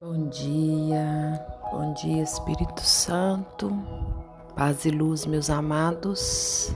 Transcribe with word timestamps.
Bom 0.00 0.28
dia, 0.28 1.44
bom 1.72 1.92
dia 1.92 2.22
Espírito 2.22 2.82
Santo, 2.82 3.76
paz 4.54 4.84
e 4.84 4.92
luz, 4.92 5.26
meus 5.26 5.50
amados. 5.50 6.72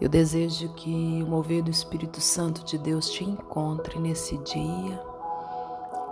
Eu 0.00 0.08
desejo 0.08 0.72
que 0.74 1.20
o 1.24 1.26
mover 1.26 1.64
do 1.64 1.72
Espírito 1.72 2.20
Santo 2.20 2.64
de 2.64 2.78
Deus 2.78 3.10
te 3.10 3.24
encontre 3.24 3.98
nesse 3.98 4.38
dia, 4.38 5.02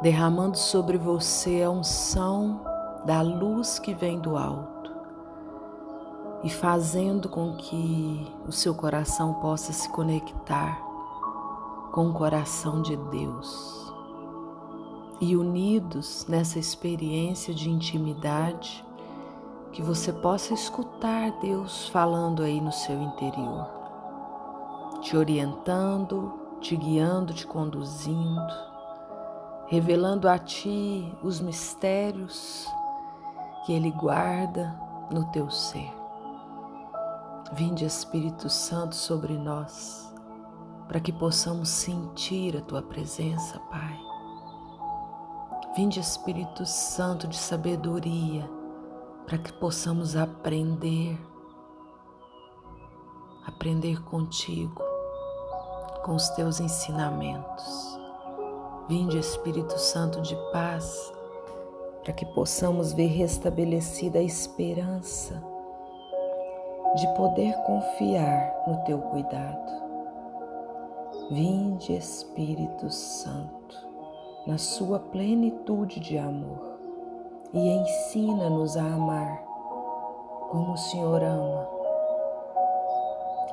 derramando 0.03 0.59
sobre 0.59 0.99
você 0.99 1.63
a 1.63 1.71
unção 1.71 2.61
da 3.07 3.23
luz 3.23 3.79
que 3.79 3.95
vem 3.95 4.19
do 4.19 4.37
alto 4.37 4.91
e 6.43 6.51
fazendo 6.51 7.29
com 7.29 7.55
que 7.55 8.27
o 8.45 8.51
seu 8.51 8.75
coração 8.75 9.35
possa 9.35 9.73
se 9.73 9.89
conectar 9.91 10.83
com 11.93 12.09
o 12.09 12.13
coração 12.13 12.83
de 12.83 12.97
Deus 12.97 13.72
e 15.23 15.37
unidos 15.37 16.27
nessa 16.29 16.59
experiência 16.59 17.55
de 17.55 17.71
intimidade, 17.71 18.85
que 19.71 19.81
você 19.81 20.13
possa 20.13 20.53
escutar 20.53 21.31
Deus 21.41 21.89
falando 21.91 22.43
aí 22.43 22.61
no 22.61 22.73
seu 22.73 23.01
interior, 23.01 23.69
te 25.01 25.17
orientando, 25.17 26.57
te 26.61 26.75
guiando, 26.75 27.33
te 27.33 27.47
conduzindo, 27.47 28.53
revelando 29.69 30.29
a 30.29 30.37
ti 30.41 31.17
os 31.23 31.41
mistérios 31.41 32.67
que 33.65 33.73
Ele 33.73 33.93
guarda 33.93 34.77
no 35.09 35.31
teu 35.31 35.49
ser. 35.49 35.95
Vinde 37.53 37.85
Espírito 37.85 38.51
Santo 38.51 38.97
sobre 38.97 39.35
nós, 39.35 40.13
para 40.89 40.99
que 40.99 41.13
possamos 41.13 41.69
sentir 41.69 42.57
a 42.57 42.61
tua 42.61 42.83
presença, 42.83 43.61
Pai 43.71 44.12
Vinde 45.75 46.01
Espírito 46.01 46.67
Santo 46.67 47.27
de 47.27 47.35
sabedoria, 47.39 48.47
para 49.25 49.39
que 49.39 49.51
possamos 49.55 50.15
aprender, 50.17 51.19
aprender 53.47 54.05
contigo, 54.05 54.83
com 56.05 56.15
os 56.15 56.29
teus 56.31 56.61
ensinamentos. 56.61 57.99
Vinde 58.87 59.17
Espírito 59.17 59.79
Santo 59.79 60.21
de 60.21 60.37
paz, 60.53 61.11
para 62.05 62.13
que 62.13 62.27
possamos 62.27 62.93
ver 62.93 63.07
restabelecida 63.07 64.19
a 64.19 64.23
esperança 64.23 65.43
de 66.97 67.09
poder 67.15 67.55
confiar 67.63 68.63
no 68.67 68.77
teu 68.85 68.99
cuidado. 68.99 69.73
Vinde 71.31 71.95
Espírito 71.95 72.91
Santo 72.91 73.92
na 74.47 74.59
sua 74.59 74.99
plenitude 74.99 76.01
de 76.01 76.19
amor 76.19 76.79
e 77.53 77.69
ensina-nos 77.69 78.77
a 78.77 78.83
amar 78.83 79.43
como 80.51 80.73
o 80.73 80.77
Senhor 80.77 81.23
ama. 81.23 81.69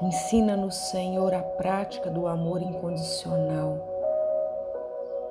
Ensina-nos, 0.01 0.75
Senhor, 0.75 1.33
a 1.33 1.41
prática 1.41 2.09
do 2.09 2.25
amor 2.25 2.61
incondicional, 2.61 3.77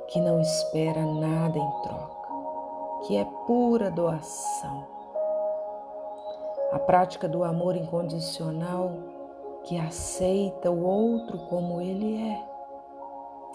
que 0.06 0.20
não 0.20 0.40
espera 0.40 1.04
nada 1.04 1.58
em 1.58 1.70
troca, 1.82 2.28
que 3.06 3.16
é 3.16 3.26
pura 3.46 3.90
doação. 3.90 4.86
A 6.72 6.78
prática 6.78 7.26
do 7.26 7.42
amor 7.42 7.76
incondicional 7.76 8.92
que 9.64 9.78
aceita 9.78 10.70
o 10.70 10.84
outro 10.84 11.38
como 11.48 11.80
ele 11.80 12.22
é 12.22 12.47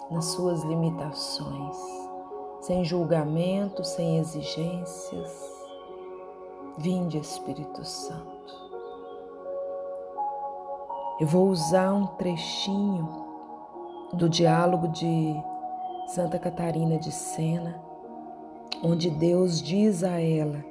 nas 0.09 0.25
suas 0.25 0.63
limitações, 0.63 1.77
sem 2.61 2.83
julgamento, 2.83 3.83
sem 3.83 4.17
exigências. 4.17 5.53
Vinde, 6.77 7.17
Espírito 7.17 7.83
Santo. 7.85 8.33
Eu 11.19 11.27
vou 11.27 11.47
usar 11.49 11.93
um 11.93 12.07
trechinho 12.07 13.07
do 14.13 14.27
diálogo 14.27 14.87
de 14.89 15.35
Santa 16.07 16.37
Catarina 16.37 16.97
de 16.97 17.11
Sena, 17.11 17.81
onde 18.83 19.09
Deus 19.09 19.61
diz 19.61 20.03
a 20.03 20.19
ela: 20.19 20.63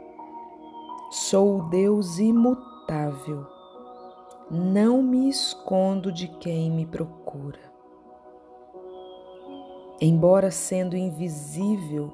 Sou 1.10 1.58
o 1.58 1.62
Deus 1.68 2.18
imutável, 2.18 3.46
não 4.50 5.02
me 5.02 5.28
escondo 5.28 6.12
de 6.12 6.28
quem 6.28 6.70
me 6.70 6.86
procura. 6.86 7.71
Embora 10.04 10.50
sendo 10.50 10.96
invisível, 10.96 12.12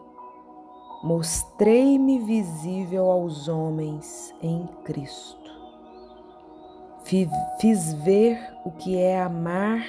mostrei-me 1.03 2.19
visível 2.19 3.10
aos 3.10 3.49
homens 3.49 4.34
em 4.43 4.66
Cristo. 4.84 5.50
Fiz 7.59 7.94
ver 7.94 8.38
o 8.62 8.71
que 8.72 8.98
é 8.98 9.19
amar 9.22 9.82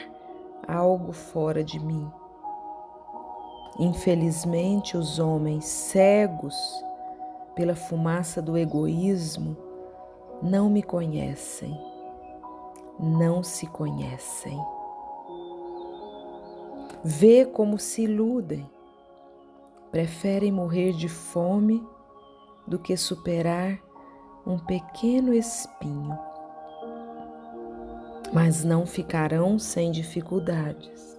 algo 0.66 1.12
fora 1.12 1.62
de 1.62 1.78
mim. 1.78 2.10
Infelizmente, 3.78 4.96
os 4.96 5.20
homens 5.20 5.66
cegos 5.66 6.56
pela 7.54 7.76
fumaça 7.76 8.42
do 8.42 8.58
egoísmo 8.58 9.58
não 10.42 10.70
me 10.70 10.82
conhecem, 10.82 11.78
não 12.98 13.44
se 13.44 13.68
conhecem. 13.68 14.58
Vê 17.04 17.46
como 17.46 17.80
se 17.80 18.04
iludem. 18.04 18.70
Preferem 19.90 20.52
morrer 20.52 20.92
de 20.92 21.08
fome 21.08 21.82
do 22.68 22.78
que 22.78 22.96
superar 22.98 23.80
um 24.46 24.60
pequeno 24.60 25.34
espinho. 25.34 26.18
Mas 28.34 28.64
não 28.64 28.86
ficarão 28.86 29.58
sem 29.58 29.92
dificuldades. 29.92 31.18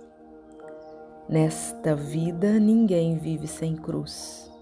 Nesta 1.28 1.96
vida 1.96 2.58
ninguém 2.58 3.16
vive 3.16 3.46
sem 3.46 3.76
cruz, 3.76 4.52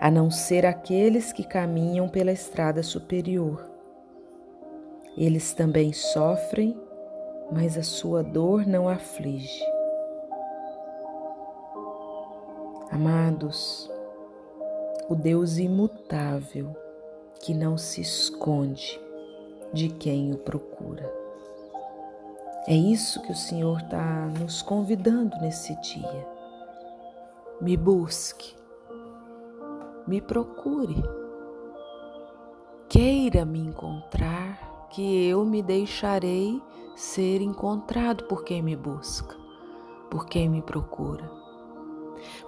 a 0.00 0.10
não 0.10 0.30
ser 0.30 0.64
aqueles 0.64 1.32
que 1.32 1.44
caminham 1.44 2.08
pela 2.08 2.32
estrada 2.32 2.82
superior. 2.82 3.70
Eles 5.16 5.52
também 5.52 5.92
sofrem 5.92 6.87
mas 7.50 7.76
a 7.78 7.82
sua 7.82 8.22
dor 8.22 8.66
não 8.66 8.88
aflige. 8.88 9.62
Amados, 12.90 13.90
o 15.08 15.14
Deus 15.14 15.58
imutável 15.58 16.76
que 17.40 17.54
não 17.54 17.78
se 17.78 18.00
esconde 18.00 19.00
de 19.72 19.88
quem 19.88 20.32
o 20.32 20.38
procura. 20.38 21.10
É 22.66 22.74
isso 22.74 23.22
que 23.22 23.32
o 23.32 23.36
Senhor 23.36 23.80
está 23.80 24.26
nos 24.38 24.60
convidando 24.60 25.36
nesse 25.38 25.74
dia. 25.80 26.28
Me 27.60 27.76
busque, 27.76 28.54
me 30.06 30.20
procure, 30.20 31.02
queira 32.88 33.44
me 33.44 33.60
encontrar, 33.60 34.88
que 34.90 35.28
eu 35.28 35.44
me 35.44 35.62
deixarei 35.62 36.62
ser 36.98 37.40
encontrado 37.40 38.24
por 38.24 38.42
quem 38.42 38.60
me 38.60 38.74
busca, 38.74 39.36
por 40.10 40.26
quem 40.26 40.48
me 40.48 40.60
procura. 40.60 41.30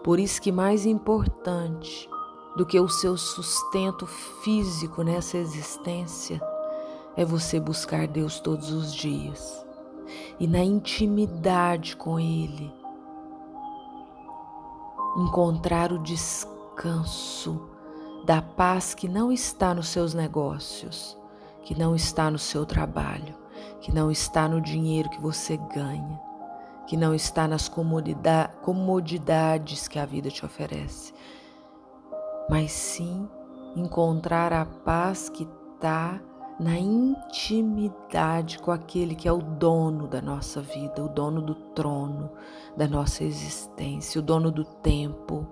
Por 0.02 0.18
isso 0.18 0.42
que 0.42 0.50
mais 0.50 0.84
importante 0.84 2.10
do 2.56 2.66
que 2.66 2.80
o 2.80 2.88
seu 2.88 3.16
sustento 3.16 4.08
físico 4.42 5.04
nessa 5.04 5.38
existência 5.38 6.42
é 7.16 7.24
você 7.24 7.60
buscar 7.60 8.08
Deus 8.08 8.40
todos 8.40 8.72
os 8.72 8.92
dias 8.92 9.64
e 10.40 10.48
na 10.48 10.64
intimidade 10.64 11.94
com 11.94 12.18
Ele 12.18 12.74
encontrar 15.16 15.92
o 15.92 15.98
descanso 16.00 17.70
da 18.24 18.42
paz 18.42 18.94
que 18.94 19.06
não 19.06 19.30
está 19.30 19.72
nos 19.72 19.86
seus 19.86 20.12
negócios, 20.12 21.16
que 21.62 21.78
não 21.78 21.94
está 21.94 22.28
no 22.32 22.38
seu 22.38 22.66
trabalho, 22.66 23.38
que 23.80 23.92
não 23.92 24.10
está 24.10 24.48
no 24.48 24.60
dinheiro 24.60 25.08
que 25.08 25.20
você 25.20 25.56
ganha, 25.56 26.20
que 26.86 26.96
não 26.96 27.14
está 27.14 27.48
nas 27.48 27.68
comodidades 27.68 29.88
que 29.88 29.98
a 29.98 30.04
vida 30.04 30.30
te 30.30 30.44
oferece, 30.44 31.14
mas 32.48 32.72
sim 32.72 33.28
encontrar 33.76 34.52
a 34.52 34.66
paz 34.66 35.28
que 35.28 35.48
está 35.74 36.20
na 36.58 36.78
intimidade 36.78 38.58
com 38.58 38.70
aquele 38.70 39.14
que 39.14 39.26
é 39.26 39.32
o 39.32 39.38
dono 39.38 40.06
da 40.06 40.20
nossa 40.20 40.60
vida, 40.60 41.02
o 41.02 41.08
dono 41.08 41.40
do 41.40 41.54
trono 41.54 42.30
da 42.76 42.86
nossa 42.86 43.24
existência, 43.24 44.18
o 44.18 44.22
dono 44.22 44.50
do 44.50 44.64
tempo, 44.64 45.46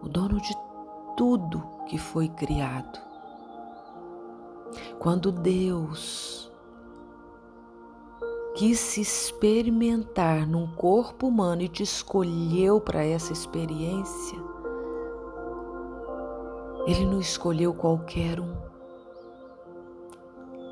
o 0.00 0.08
dono 0.08 0.40
de 0.40 0.56
tudo 1.16 1.62
que 1.86 1.98
foi 1.98 2.28
criado. 2.28 2.98
Quando 4.98 5.30
Deus 5.30 6.50
quis 8.54 8.78
se 8.78 9.00
experimentar 9.00 10.46
num 10.46 10.66
corpo 10.76 11.26
humano 11.26 11.62
e 11.62 11.68
te 11.68 11.82
escolheu 11.82 12.80
para 12.80 13.04
essa 13.04 13.32
experiência, 13.32 14.38
ele 16.86 17.04
não 17.04 17.18
escolheu 17.18 17.74
qualquer 17.74 18.38
um. 18.38 18.54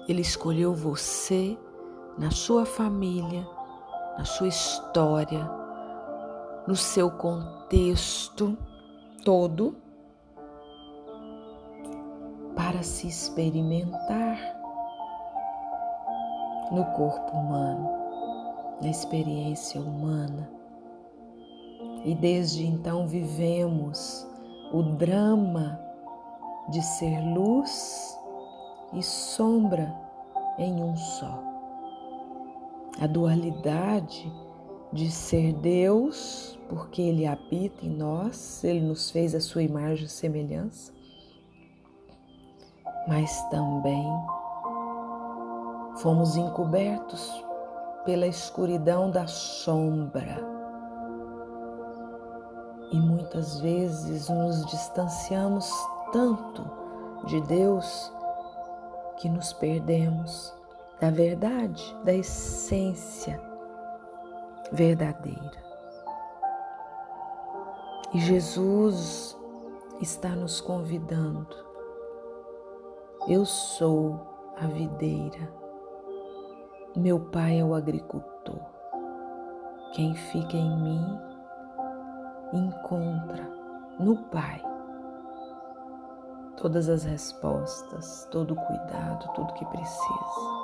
Ele 0.08 0.20
escolheu 0.20 0.74
você 0.74 1.58
na 2.18 2.30
sua 2.30 2.64
família, 2.64 3.46
na 4.16 4.24
sua 4.24 4.48
história, 4.48 5.50
no 6.66 6.76
seu 6.76 7.10
contexto 7.10 8.56
todo 9.24 9.74
para 12.54 12.82
se 12.82 13.08
experimentar 13.08 14.61
no 16.72 16.84
corpo 16.86 17.36
humano, 17.36 17.88
na 18.80 18.88
experiência 18.88 19.80
humana. 19.80 20.50
E 22.04 22.14
desde 22.14 22.66
então 22.66 23.06
vivemos 23.06 24.26
o 24.72 24.82
drama 24.82 25.78
de 26.70 26.82
ser 26.82 27.20
luz 27.20 28.18
e 28.94 29.02
sombra 29.02 29.94
em 30.58 30.82
um 30.82 30.96
só. 30.96 31.42
A 33.00 33.06
dualidade 33.06 34.32
de 34.92 35.10
ser 35.10 35.54
Deus, 35.54 36.58
porque 36.68 37.02
Ele 37.02 37.26
habita 37.26 37.84
em 37.84 37.90
nós, 37.90 38.62
Ele 38.64 38.80
nos 38.80 39.10
fez 39.10 39.34
a 39.34 39.40
sua 39.40 39.62
imagem 39.62 40.06
e 40.06 40.08
semelhança, 40.08 40.92
mas 43.06 43.42
também 43.48 44.06
fomos 45.96 46.36
encobertos 46.36 47.44
pela 48.04 48.26
escuridão 48.26 49.10
da 49.10 49.26
sombra. 49.26 50.38
E 52.90 52.98
muitas 52.98 53.60
vezes 53.60 54.28
nos 54.28 54.66
distanciamos 54.66 55.70
tanto 56.12 56.62
de 57.26 57.40
Deus 57.42 58.12
que 59.18 59.28
nos 59.28 59.52
perdemos 59.52 60.54
da 61.00 61.10
verdade, 61.10 61.96
da 62.04 62.12
essência 62.12 63.40
verdadeira. 64.72 65.62
E 68.12 68.20
Jesus 68.20 69.36
está 70.00 70.30
nos 70.30 70.60
convidando. 70.60 71.56
Eu 73.26 73.46
sou 73.46 74.20
a 74.56 74.66
videira, 74.66 75.48
meu 76.96 77.18
pai 77.18 77.58
é 77.58 77.64
o 77.64 77.74
agricultor. 77.74 78.60
Quem 79.92 80.14
fica 80.14 80.56
em 80.56 80.76
mim 80.82 81.18
encontra 82.52 83.50
no 83.98 84.16
Pai 84.24 84.62
todas 86.56 86.88
as 86.88 87.04
respostas, 87.04 88.28
todo 88.30 88.52
o 88.52 88.66
cuidado, 88.66 89.32
tudo 89.34 89.54
que 89.54 89.64
precisa. 89.66 90.62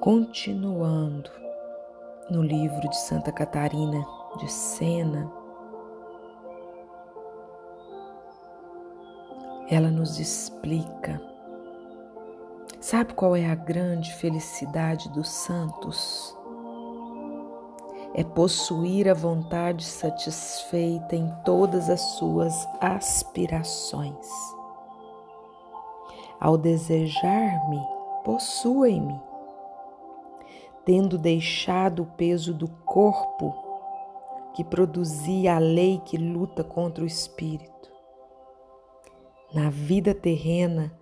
Continuando 0.00 1.30
no 2.30 2.42
livro 2.42 2.88
de 2.88 2.96
Santa 2.96 3.30
Catarina 3.30 4.04
de 4.38 4.50
Sena, 4.50 5.30
ela 9.68 9.90
nos 9.90 10.18
explica. 10.18 11.20
Sabe 12.80 13.14
qual 13.14 13.34
é 13.34 13.46
a 13.46 13.54
grande 13.54 14.12
felicidade 14.14 15.08
dos 15.08 15.28
santos? 15.28 16.36
É 18.14 18.22
possuir 18.22 19.08
a 19.08 19.14
vontade 19.14 19.84
satisfeita 19.84 21.16
em 21.16 21.28
todas 21.44 21.88
as 21.90 22.00
suas 22.00 22.54
aspirações. 22.80 24.28
Ao 26.38 26.56
desejar-me, 26.58 27.80
possuem-me 28.22 29.20
tendo 30.84 31.16
deixado 31.16 32.02
o 32.02 32.06
peso 32.06 32.52
do 32.52 32.68
corpo 32.68 33.54
que 34.54 34.62
produzia 34.62 35.56
a 35.56 35.58
lei 35.58 36.00
que 36.04 36.16
luta 36.16 36.62
contra 36.62 37.02
o 37.02 37.06
espírito. 37.06 37.73
Na 39.54 39.70
vida 39.70 40.12
terrena, 40.12 40.92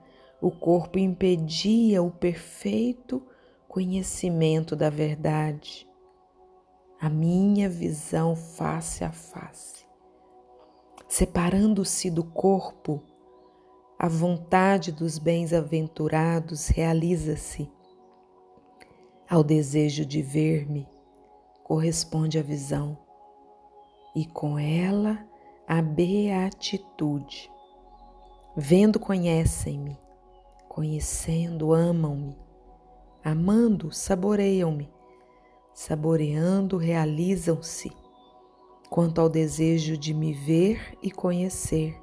o 0.41 0.51
corpo 0.51 0.99
impedia 0.99 2.03
o 2.03 2.11
perfeito 2.11 3.27
conhecimento 3.67 4.77
da 4.77 4.91
verdade, 4.91 5.89
a 7.01 7.09
minha 7.09 7.69
visão 7.69 8.37
face 8.37 9.03
a 9.03 9.11
face. 9.11 9.87
Separando-se 11.09 12.11
do 12.11 12.23
corpo, 12.23 13.03
a 13.99 14.09
vontade 14.09 14.93
dos 14.93 15.19
bens-aventurados 15.19 16.69
realiza-se 16.69 17.71
ao 19.29 19.43
desejo 19.43 20.05
de 20.05 20.21
ver-me 20.21 20.87
corresponde 21.63 22.39
a 22.39 22.43
visão, 22.43 22.99
e 24.15 24.27
com 24.27 24.59
ela 24.59 25.27
a 25.67 25.81
beatitude. 25.81 27.52
Vendo, 28.57 29.01
conhecem-me, 29.01 29.99
conhecendo, 30.69 31.73
amam-me, 31.73 32.39
amando, 33.25 33.91
saboreiam-me, 33.91 34.93
saboreando, 35.73 36.77
realizam-se. 36.77 37.91
Quanto 38.91 39.23
ao 39.23 39.29
desejo 39.29 39.97
de 39.97 40.13
me 40.13 40.35
ver 40.35 40.99
e 41.03 41.11
conhecer, 41.11 41.99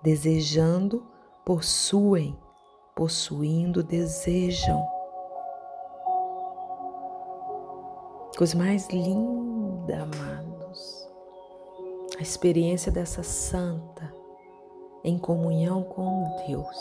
desejando, 0.00 1.04
possuem, 1.44 2.38
possuindo, 2.94 3.82
desejam 3.82 4.98
Coisa 8.38 8.56
mais 8.56 8.88
linda, 8.90 10.04
amados. 10.04 11.10
A 12.20 12.22
experiência 12.22 12.92
dessa 12.92 13.24
santa 13.24 14.14
em 15.04 15.18
comunhão 15.18 15.82
com 15.82 16.36
Deus, 16.46 16.76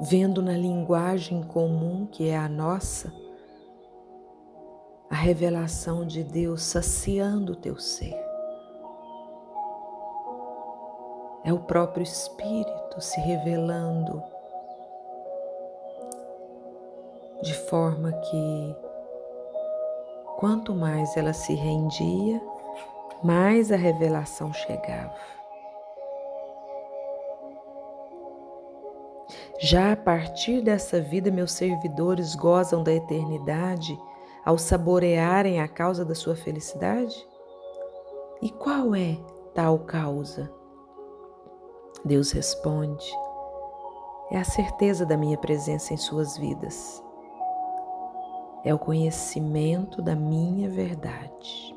vendo 0.00 0.42
na 0.42 0.52
linguagem 0.52 1.42
comum 1.42 2.06
que 2.06 2.28
é 2.28 2.36
a 2.36 2.48
nossa, 2.48 3.12
a 5.10 5.14
revelação 5.14 6.06
de 6.06 6.24
Deus 6.24 6.62
saciando 6.62 7.52
o 7.52 7.56
teu 7.56 7.78
ser. 7.78 8.20
É 11.44 11.52
o 11.52 11.58
próprio 11.58 12.02
Espírito 12.02 13.00
se 13.00 13.20
revelando 13.20 14.22
de 17.42 17.52
forma 17.54 18.12
que 18.12 18.76
Quanto 20.42 20.74
mais 20.74 21.16
ela 21.16 21.32
se 21.32 21.54
rendia, 21.54 22.42
mais 23.22 23.70
a 23.70 23.76
revelação 23.76 24.52
chegava. 24.52 25.14
Já 29.62 29.92
a 29.92 29.96
partir 29.96 30.60
dessa 30.60 31.00
vida, 31.00 31.30
meus 31.30 31.52
servidores 31.52 32.34
gozam 32.34 32.82
da 32.82 32.92
eternidade 32.92 33.98
ao 34.44 34.58
saborearem 34.58 35.60
a 35.60 35.68
causa 35.68 36.04
da 36.04 36.14
sua 36.14 36.34
felicidade? 36.34 37.26
E 38.40 38.50
qual 38.50 38.94
é 38.94 39.18
tal 39.54 39.78
causa? 39.80 40.52
Deus 42.04 42.32
responde: 42.32 43.06
é 44.32 44.38
a 44.38 44.44
certeza 44.44 45.06
da 45.06 45.16
minha 45.16 45.38
presença 45.38 45.94
em 45.94 45.96
suas 45.96 46.36
vidas 46.36 47.02
é 48.64 48.72
o 48.72 48.78
conhecimento 48.78 50.00
da 50.00 50.14
minha 50.14 50.68
verdade. 50.68 51.76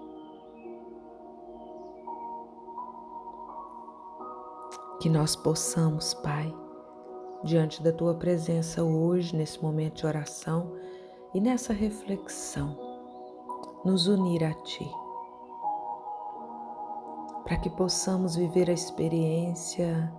Que 5.02 5.10
nós 5.10 5.36
possamos, 5.36 6.14
Pai, 6.14 6.54
diante 7.46 7.82
da 7.82 7.94
tua 7.94 8.16
presença 8.16 8.84
hoje, 8.84 9.36
nesse 9.36 9.62
momento 9.62 9.98
de 9.98 10.06
oração 10.08 10.74
e 11.34 11.40
nessa 11.40 11.72
reflexão, 11.72 12.78
nos 13.86 14.08
unir 14.08 14.44
a 14.44 14.54
Ti, 14.54 14.90
para 17.44 17.58
que 17.58 17.70
possamos 17.70 18.36
viver 18.36 18.70
a 18.70 18.74
experiência 18.74 20.12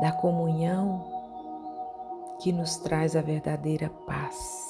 da 0.00 0.12
comunhão 0.12 1.04
que 2.38 2.52
nos 2.52 2.76
traz 2.76 3.16
a 3.16 3.20
verdadeira 3.20 3.90
paz. 4.06 4.64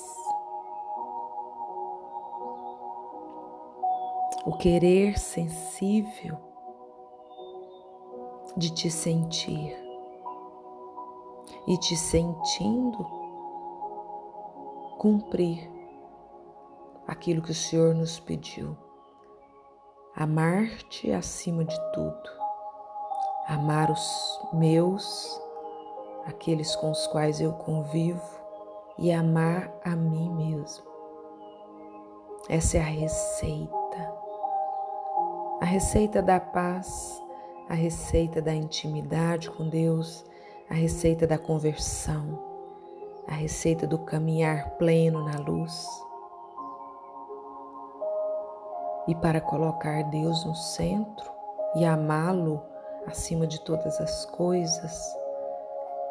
o 4.47 4.57
querer 4.57 5.19
sensível 5.19 6.38
de 8.57 8.73
te 8.73 8.88
sentir 8.88 9.86
e 11.67 11.76
te 11.79 11.97
sentindo 11.97 13.05
cumprir 14.99 15.71
aquilo 17.07 17.43
que 17.43 17.50
o 17.50 17.55
Senhor 17.55 17.95
nos 17.95 18.19
pediu. 18.19 18.76
Amar-te 20.15 21.12
acima 21.12 21.65
de 21.65 21.79
tudo, 21.93 22.31
amar 23.47 23.91
os 23.91 24.41
meus, 24.55 25.41
aqueles 26.25 26.75
com 26.76 26.91
os 26.91 27.07
quais 27.09 27.41
eu 27.41 27.53
convivo 27.53 28.23
e 28.99 29.12
amar 29.12 29.71
a 29.85 29.95
mim 29.95 30.31
mesmo. 30.31 30.85
Essa 32.49 32.79
é 32.79 32.81
a 32.81 32.85
receita. 32.85 34.17
A 35.61 35.65
receita 35.65 36.23
da 36.23 36.41
paz, 36.41 37.23
a 37.69 37.75
receita 37.75 38.41
da 38.41 38.55
intimidade 38.55 39.50
com 39.50 39.69
Deus, 39.69 40.25
a 40.69 40.75
receita 40.75 41.27
da 41.27 41.39
conversão, 41.39 42.39
a 43.29 43.33
receita 43.33 43.87
do 43.87 43.99
caminhar 43.99 44.71
pleno 44.71 45.25
na 45.25 45.39
luz. 45.39 45.87
E 49.07 49.15
para 49.15 49.41
colocar 49.41 50.03
Deus 50.05 50.45
no 50.45 50.55
centro 50.55 51.31
e 51.77 51.85
amá-lo 51.85 52.61
acima 53.07 53.47
de 53.47 53.61
todas 53.61 54.01
as 54.01 54.27
coisas, 54.27 55.17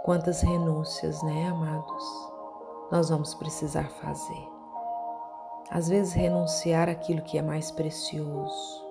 quantas 0.04 0.42
renúncias, 0.42 1.22
né, 1.24 1.50
amados? 1.50 2.04
Nós 2.90 3.10
vamos 3.10 3.34
precisar 3.36 3.90
fazer. 3.90 4.50
Às 5.70 5.90
vezes, 5.90 6.14
renunciar 6.14 6.88
aquilo 6.88 7.24
que 7.24 7.38
é 7.38 7.42
mais 7.42 7.72
precioso. 7.72 8.86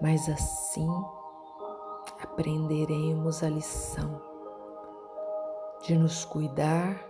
Mas 0.00 0.28
assim 0.28 0.88
aprenderemos 2.22 3.42
a 3.42 3.48
lição 3.48 4.22
de 5.82 5.98
nos 5.98 6.24
cuidar, 6.24 7.04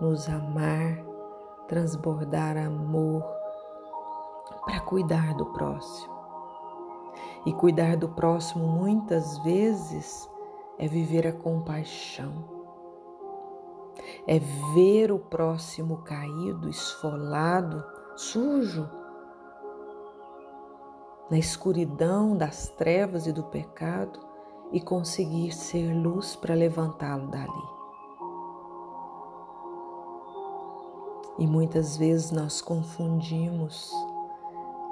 nos 0.00 0.28
amar, 0.28 1.04
transbordar 1.66 2.56
amor 2.56 3.24
para 4.64 4.80
cuidar 4.80 5.34
do 5.34 5.46
próximo. 5.46 6.14
E 7.44 7.52
cuidar 7.52 7.96
do 7.96 8.08
próximo 8.08 8.66
muitas 8.66 9.38
vezes 9.38 10.30
é 10.78 10.86
viver 10.86 11.26
a 11.26 11.32
compaixão, 11.32 12.32
é 14.26 14.38
ver 14.74 15.10
o 15.12 15.18
próximo 15.18 15.98
caído, 15.98 16.68
esfolado, 16.68 17.84
sujo, 18.16 18.88
na 21.30 21.38
escuridão 21.38 22.36
das 22.36 22.68
trevas 22.68 23.26
e 23.26 23.32
do 23.32 23.42
pecado 23.44 24.33
e 24.74 24.80
conseguir 24.80 25.52
ser 25.52 25.94
luz 25.94 26.34
para 26.34 26.52
levantá-lo 26.52 27.28
dali. 27.28 27.74
E 31.38 31.46
muitas 31.46 31.96
vezes 31.96 32.32
nós 32.32 32.60
confundimos 32.60 33.92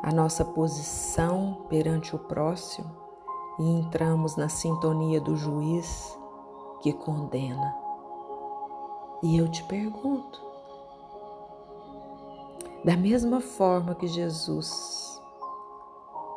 a 0.00 0.12
nossa 0.12 0.44
posição 0.44 1.66
perante 1.68 2.14
o 2.14 2.18
próximo 2.20 2.90
e 3.58 3.64
entramos 3.64 4.36
na 4.36 4.48
sintonia 4.48 5.20
do 5.20 5.36
juiz 5.36 6.16
que 6.80 6.92
condena. 6.92 7.74
E 9.20 9.36
eu 9.36 9.48
te 9.48 9.64
pergunto, 9.64 10.40
da 12.84 12.96
mesma 12.96 13.40
forma 13.40 13.96
que 13.96 14.06
Jesus 14.06 15.20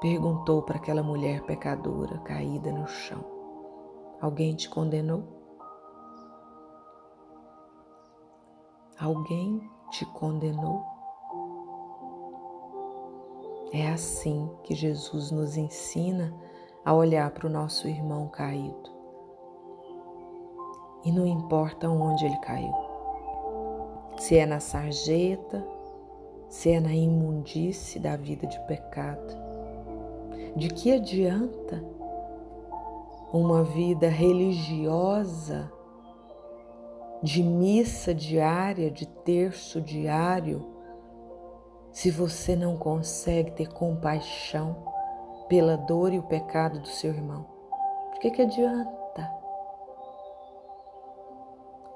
perguntou 0.01 0.63
para 0.63 0.77
aquela 0.77 1.03
mulher 1.03 1.41
pecadora 1.43 2.19
caída 2.19 2.71
no 2.71 2.87
chão: 2.87 3.34
Alguém 4.25 4.55
te 4.55 4.67
condenou? 4.67 5.23
Alguém 8.99 9.61
te 9.91 10.03
condenou? 10.03 10.83
É 13.71 13.87
assim 13.89 14.49
que 14.63 14.73
Jesus 14.73 15.29
nos 15.29 15.55
ensina 15.57 16.33
a 16.83 16.91
olhar 16.91 17.29
para 17.29 17.45
o 17.45 17.51
nosso 17.51 17.87
irmão 17.87 18.27
caído. 18.27 18.89
E 21.03 21.11
não 21.11 21.27
importa 21.27 21.87
onde 21.87 22.25
ele 22.25 22.39
caiu, 22.39 22.73
se 24.17 24.39
é 24.39 24.45
na 24.47 24.59
sarjeta, 24.59 25.63
se 26.49 26.71
é 26.71 26.79
na 26.79 26.95
imundície 26.95 27.99
da 27.99 28.17
vida 28.17 28.47
de 28.47 28.59
pecado. 28.61 29.35
De 30.55 30.69
que 30.69 30.91
adianta 30.93 31.94
uma 33.31 33.63
vida 33.63 34.07
religiosa, 34.07 35.71
de 37.21 37.41
missa 37.41 38.13
diária, 38.13 38.91
de 38.91 39.05
terço 39.05 39.81
diário, 39.81 40.65
se 41.91 42.11
você 42.11 42.55
não 42.55 42.77
consegue 42.77 43.51
ter 43.51 43.71
compaixão 43.73 44.75
pela 45.47 45.75
dor 45.75 46.13
e 46.13 46.19
o 46.19 46.23
pecado 46.23 46.79
do 46.79 46.87
seu 46.87 47.11
irmão? 47.11 47.45
Por 48.11 48.19
que, 48.19 48.31
que 48.31 48.41
adianta? 48.41 49.31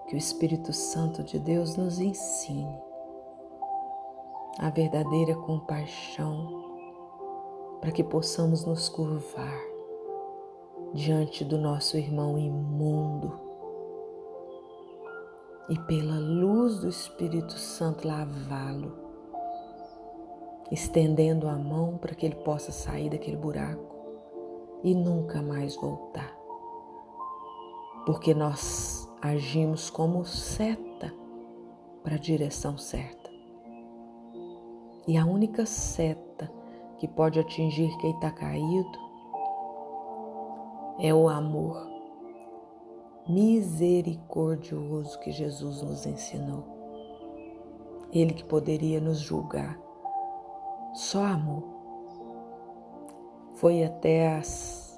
Que 0.07 0.15
o 0.15 0.17
Espírito 0.17 0.73
Santo 0.73 1.23
de 1.23 1.37
Deus 1.37 1.75
nos 1.75 1.99
ensine 1.99 2.81
a 4.57 4.69
verdadeira 4.69 5.35
compaixão 5.35 6.67
para 7.79 7.91
que 7.91 8.03
possamos 8.03 8.65
nos 8.65 8.89
curvar 8.89 9.68
diante 10.93 11.45
do 11.45 11.57
nosso 11.57 11.97
irmão 11.97 12.37
imundo 12.37 13.49
e 15.69 15.77
pela 15.81 16.17
luz 16.17 16.79
do 16.79 16.89
Espírito 16.89 17.53
Santo 17.53 18.07
lavá-lo, 18.07 18.91
estendendo 20.71 21.47
a 21.47 21.55
mão 21.55 21.97
para 21.97 22.15
que 22.15 22.25
ele 22.25 22.35
possa 22.35 22.71
sair 22.71 23.11
daquele 23.11 23.37
buraco 23.37 23.95
e 24.83 24.95
nunca 24.95 25.43
mais 25.43 25.75
voltar. 25.75 26.35
Porque 28.05 28.33
nós 28.33 29.07
agimos 29.21 29.91
como 29.91 30.25
seta 30.25 31.13
para 32.03 32.15
a 32.15 32.19
direção 32.19 32.75
certa. 32.75 33.29
E 35.07 35.17
a 35.17 35.25
única 35.25 35.67
seta 35.67 36.51
que 36.97 37.07
pode 37.07 37.39
atingir 37.39 37.95
quem 37.99 38.11
está 38.11 38.31
caído 38.31 39.08
é 40.99 41.13
o 41.13 41.29
amor 41.29 41.87
misericordioso 43.27 45.19
que 45.19 45.31
Jesus 45.31 45.81
nos 45.81 46.05
ensinou. 46.05 46.65
Ele 48.11 48.33
que 48.33 48.43
poderia 48.43 48.99
nos 48.99 49.19
julgar, 49.19 49.79
só 50.93 51.23
amor. 51.23 51.63
Foi 53.53 53.83
até 53.83 54.35
as 54.35 54.89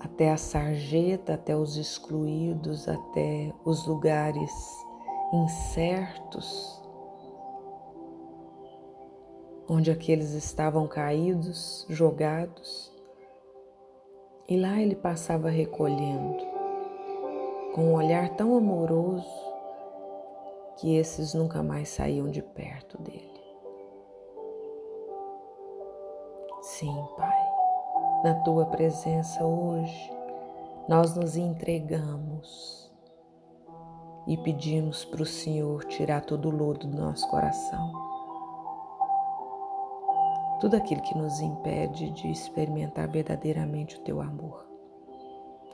até 0.00 0.30
a 0.30 0.36
sarjeta, 0.36 1.34
até 1.34 1.56
os 1.56 1.76
excluídos, 1.76 2.88
até 2.88 3.52
os 3.64 3.86
lugares 3.86 4.52
incertos, 5.32 6.82
onde 9.68 9.90
aqueles 9.90 10.32
estavam 10.32 10.86
caídos, 10.86 11.84
jogados, 11.88 12.87
e 14.48 14.56
lá 14.56 14.80
ele 14.80 14.96
passava 14.96 15.50
recolhendo, 15.50 16.42
com 17.74 17.88
um 17.88 17.94
olhar 17.94 18.30
tão 18.30 18.56
amoroso 18.56 19.28
que 20.76 20.96
esses 20.96 21.34
nunca 21.34 21.62
mais 21.62 21.90
saíam 21.90 22.30
de 22.30 22.40
perto 22.40 23.00
dele. 23.02 23.28
Sim, 26.62 26.96
Pai, 27.16 27.48
na 28.24 28.34
tua 28.42 28.64
presença 28.66 29.44
hoje, 29.44 30.10
nós 30.88 31.14
nos 31.14 31.36
entregamos 31.36 32.90
e 34.26 34.36
pedimos 34.38 35.04
para 35.04 35.22
o 35.22 35.26
Senhor 35.26 35.84
tirar 35.84 36.22
todo 36.22 36.48
o 36.48 36.56
lodo 36.56 36.86
do 36.86 36.96
nosso 36.96 37.28
coração 37.28 38.17
tudo 40.60 40.76
aquilo 40.76 41.02
que 41.02 41.16
nos 41.16 41.40
impede 41.40 42.10
de 42.10 42.30
experimentar 42.30 43.08
verdadeiramente 43.08 43.96
o 43.96 44.00
teu 44.00 44.20
amor, 44.20 44.66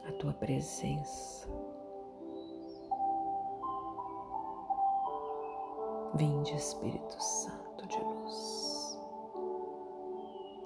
a 0.06 0.12
tua 0.12 0.32
presença. 0.34 1.48
Vinde, 6.14 6.54
Espírito 6.54 7.20
Santo 7.20 7.86
de 7.88 7.98
luz. 7.98 9.00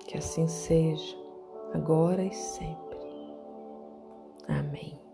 Que 0.00 0.18
assim 0.18 0.46
seja, 0.46 1.16
agora 1.72 2.22
e 2.22 2.32
sempre. 2.32 2.98
Amém. 4.48 5.07